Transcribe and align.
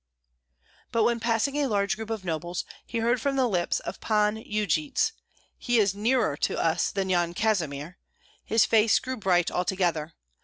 _"But 0.91 1.03
when 1.03 1.19
passing 1.19 1.57
a 1.57 1.67
large 1.67 1.95
group 1.95 2.09
of 2.09 2.25
nobles 2.25 2.65
he 2.87 2.97
heard 2.97 3.21
from 3.21 3.35
the 3.35 3.47
lips 3.47 3.79
of 3.81 4.01
Pan 4.01 4.35
Yujits, 4.35 5.11
"He 5.59 5.77
is 5.77 5.93
nearer 5.93 6.35
to 6.37 6.57
us 6.57 6.89
than 6.89 7.07
Yan 7.11 7.35
Kazimir," 7.35 7.99
his 8.43 8.65
face 8.65 8.97
grew 8.97 9.17
bright 9.17 9.51
altogether. 9.51 10.15